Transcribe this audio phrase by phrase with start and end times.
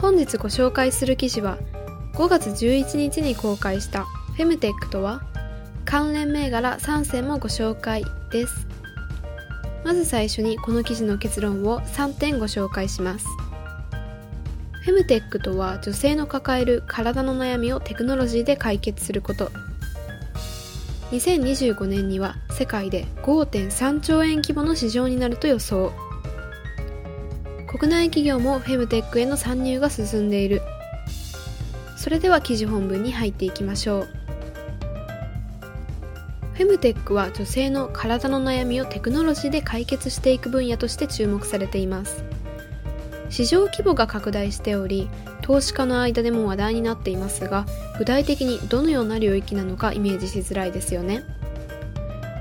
[0.00, 1.58] 本日ご紹介する記事は
[2.14, 5.22] 5月11日に公開したフェムテックとは
[5.84, 8.68] 関連銘柄3選もご紹介です。
[9.84, 13.26] まず最初にこの記事の結論を3点ご紹介します。
[14.84, 19.50] フェムテックとは女性の抱える体の悩みをテクノロジーで解決すること。
[21.10, 25.92] 2025年には世界で5.3兆円規模の市場になると予想。
[27.68, 30.62] 国内企業もフェムテックへの参入が進んでいる。
[31.98, 34.08] それでは記事本文に入っていきましょう。
[36.54, 42.24] フェムテックは女性の体の悩みをテクノロジーで解決していく分野として注目されています。
[43.28, 45.10] 市場規模が拡大しており
[45.42, 47.66] 投資家の間でも話題になっていますが
[47.98, 51.22] 具体的にどのような領域なのかイメージしづらいですよね。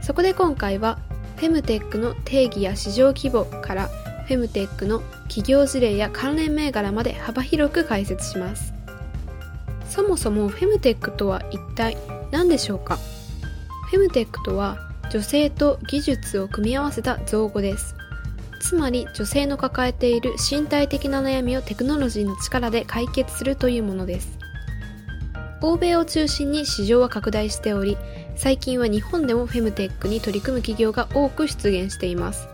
[0.00, 0.98] そこで今回は
[1.36, 3.88] フェムテックの定義や市場規模から
[4.32, 8.72] フェムテックの企業事例や関連銘柄まで幅広く解説します。
[9.90, 11.98] そもそもフェムテックとは一体
[12.30, 12.96] 何でしょうか？
[13.90, 14.78] フェムテックとは
[15.10, 17.94] 女性と技術を組み合わせた造語です。
[18.62, 24.38] つまり女性の抱えている身体的な悩みをテクノロジーの力で解決するというものです。
[25.60, 27.98] 欧米を中心に市場は拡大しており
[28.34, 32.48] 最近は日本でもフェムテックに取り組む企業が多く出現しています。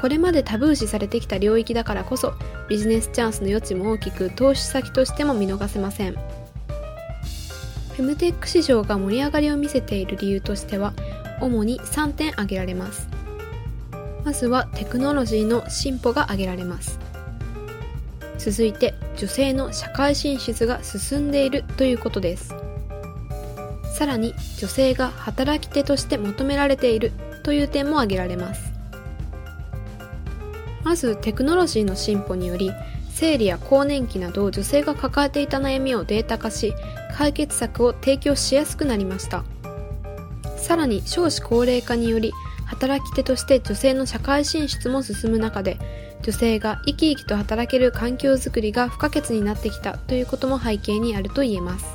[0.00, 2.32] これまでタブー視されてきた領域だからこそ
[2.68, 6.14] ビジネスチャンスの余地も大きく投資先としても見逃せません。
[6.14, 10.94] フェムテック市場が盛り上がりを見せている理由としては
[11.40, 13.08] 主に3点挙げられます。
[14.24, 16.98] まずはテクノロジーの進歩が挙げられます。
[18.38, 22.54] 続いて女性の社会進出が進んでいるということです。
[23.92, 27.12] さらに女性が働き手として求められている
[27.42, 28.69] という点も挙げられます。
[30.82, 32.72] まずテクノロジーの進歩により
[33.12, 36.72] 生理や更年期など女性が抱えていた悩みをデータ化し
[37.14, 39.44] 解決策を提供しやすくなりました。
[40.56, 42.32] さらに少子高齢化により
[42.66, 45.78] 働き手として女性の社会進出も進む中で
[46.22, 51.86] 女性が生き生きと働ける環境づくりが不可欠になってきたということも背景にあると言えます。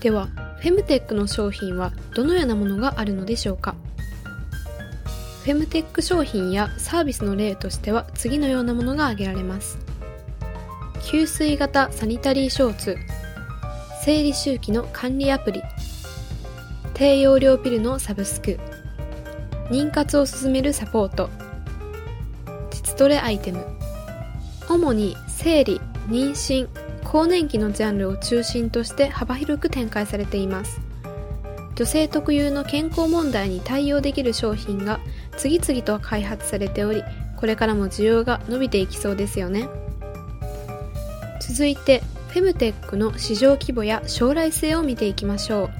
[0.00, 0.28] では
[0.60, 3.74] フェムテックの商品はどのようなものがあるのでしょうか？
[5.44, 9.78] フェムテック商品やサービスの例としては次のようなものが挙げられます。
[11.02, 12.96] 給水型サニタリーショーツ
[14.04, 15.62] 生理周期の管理アプリ
[16.92, 18.58] 低用量ピルのサブスク
[19.70, 21.30] 妊活を進めるサポート
[22.70, 23.64] 膣トレアイテム。
[24.68, 26.68] 主に生理妊娠
[27.02, 30.80] 更年期のジャンルを中心として幅広く展開されています。
[31.74, 35.00] 女性特有の健康問題に対応できる商品が
[35.40, 37.02] 次々と開発されており
[37.34, 39.70] これからも需要が伸びていきそうですよね。
[41.40, 45.70] 続いてフェムテックの市場規模や将来性を見ていきましょう。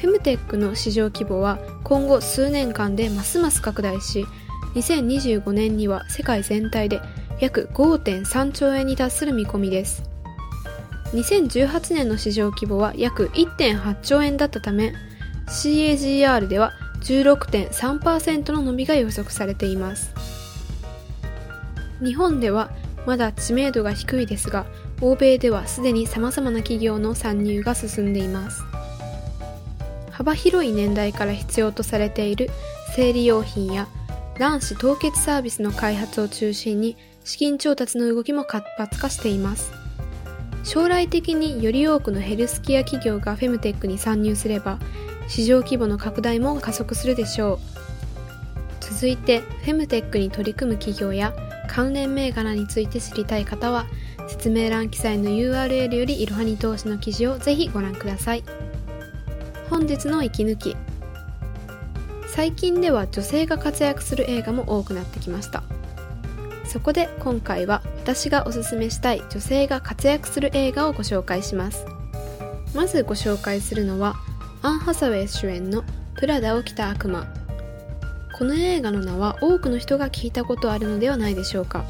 [0.00, 4.26] フェムテックの市場規模は今後数年間でますます拡大し
[4.74, 7.00] 2025年には世界全体で
[7.40, 10.02] 約5.3兆円に達する見込みです。
[11.12, 14.92] 2018年の市場規模は約1.8兆円だったため
[15.46, 16.74] CAGR では
[17.06, 20.12] 16.3%の伸びが予測されています。
[22.02, 22.70] 日本では
[23.06, 24.66] まだ知名度が低いですが
[25.00, 28.62] 欧米ではすでに様々な企業の参入が進んでいます。
[30.10, 32.50] 幅広い年代から必要とされている
[32.94, 33.86] 生理用品や
[34.38, 39.75] 卵子凍結サービスの開発を中心に資金調達の動きも活発化しています。
[40.66, 44.80] 将来的により多くのヘルスケア企業がフェムテックに参入すれば
[45.28, 47.58] 市場規模の拡大も加速するでしょう。
[48.80, 51.32] 続いてフェムテックに取り組む企業や
[51.68, 53.86] 関連銘柄について知りたい方は
[54.26, 58.42] 説明欄記載の URL よりいろはに投資の記事をぜひご覧ください。
[59.70, 60.76] 本日の息抜き。
[62.26, 65.62] 最近では女性が活躍する映画も多くなってきました。
[66.76, 71.86] そこで今回は私がおすすめしたい女性が活躍する映画をご紹介します。
[72.74, 74.14] まずご紹介するのは
[74.60, 75.84] アン・ハサウェイ主演の
[76.16, 77.26] プラダを着た悪魔。
[78.36, 81.86] この映画の名は多くの人が聞いたことあるのではないでしょうか。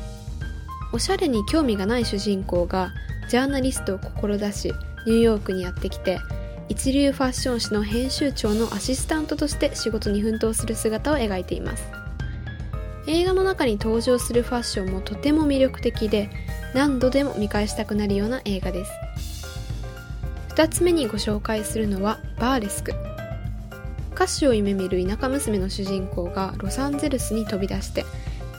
[0.92, 2.92] おしゃれに興味がない主人公が
[3.28, 4.72] ジャーナリストを志し
[5.04, 6.20] ニューヨークにやってきて
[6.68, 12.05] 一流ファッション誌の編集長のアシスタントとして仕事に奮闘する姿を描いています。
[13.08, 16.28] 映画の中に登場するファッションもとても魅力的で
[16.74, 18.92] 何度でも見返したくなるような映画です。
[20.50, 22.94] 2つ目にご紹介するのはバーレスク。
[24.14, 28.06] 歌手を夢見る田舎娘の主人公がロサンゼルスに飛び出して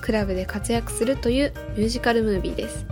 [0.01, 2.85] クラブで活躍するというミュージカルムービーです。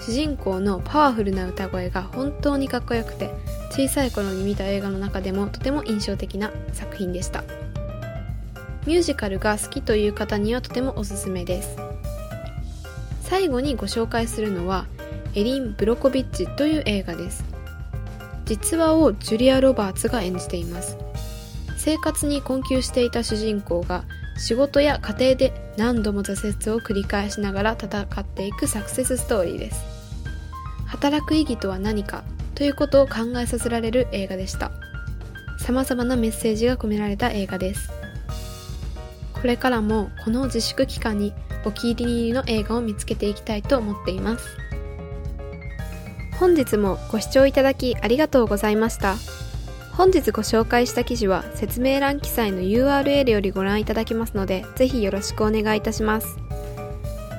[0.00, 3.30] 主人公のパワフルな歌声が本当にかっこよくて
[3.70, 7.44] 小さい頃に見た映画の中でもとても印象的な作品でした。
[8.86, 11.76] ミュージカルが好きという方にはとてもおすすめです。
[13.22, 14.86] 最後にご紹介するのは
[15.34, 17.44] エリン・ブロコビッチという映画です。
[18.44, 20.96] 実話をジュリア・ロバーツが演じています。
[21.76, 24.04] 生活に困窮していた主人公が
[24.38, 29.84] 仕事や家庭で何度も挫折を繰り返しながら戦っていくサクセスストーリーです。
[30.86, 32.22] 働く意義とは何か
[32.54, 34.70] ということを考えさせられる映画でした。
[35.58, 37.95] 様々なメッセージが込められた映画です。
[39.40, 41.32] これからもこの自粛期間に
[41.64, 44.46] お気に入りの映画を見つけていきたいと思っています。
[46.38, 49.16] 本日もご視聴いただきありがとうございました。
[49.92, 56.36] 本日ご紹介した記事は説明欄記載の URL よりご覧いただけますのでぜひよろしくお願いいたします。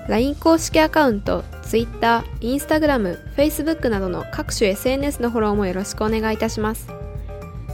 [0.08, 6.88] LINE 公式アカウント Twitter、Instagram、Facebook などの各種 SNS のフォローもよろしくお願いいたします。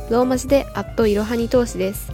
[0.09, 2.12] ローマ字でアットいろはに投資です。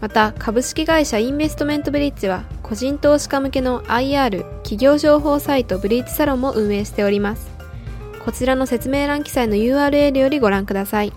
[0.00, 7.50] また株式会社インベストメントブリッジは個人投資家向けの IR 企業情報サイトブリッジサロンも運営しております。
[8.24, 11.12] こちらの説明欄記載の URL よりご覧ください。